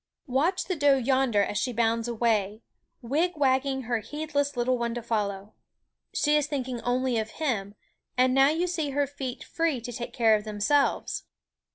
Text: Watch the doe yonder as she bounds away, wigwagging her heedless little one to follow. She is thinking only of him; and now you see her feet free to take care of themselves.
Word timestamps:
Watch 0.25 0.63
the 0.65 0.75
doe 0.75 0.95
yonder 0.97 1.43
as 1.43 1.59
she 1.59 1.71
bounds 1.71 2.07
away, 2.07 2.63
wigwagging 3.03 3.83
her 3.83 3.99
heedless 3.99 4.57
little 4.57 4.75
one 4.75 4.95
to 4.95 5.01
follow. 5.03 5.53
She 6.11 6.35
is 6.35 6.47
thinking 6.47 6.81
only 6.81 7.19
of 7.19 7.29
him; 7.29 7.75
and 8.17 8.33
now 8.33 8.49
you 8.49 8.65
see 8.65 8.89
her 8.89 9.05
feet 9.05 9.43
free 9.43 9.79
to 9.81 9.91
take 9.93 10.11
care 10.11 10.33
of 10.33 10.43
themselves. 10.43 11.25